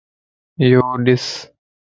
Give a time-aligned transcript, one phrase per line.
[0.69, 1.25] يوڏس